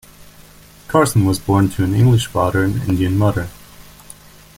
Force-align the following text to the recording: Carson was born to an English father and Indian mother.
Carson 0.87 1.25
was 1.25 1.37
born 1.37 1.69
to 1.69 1.83
an 1.83 1.93
English 1.93 2.25
father 2.25 2.63
and 2.63 2.81
Indian 2.89 3.15
mother. 3.15 3.49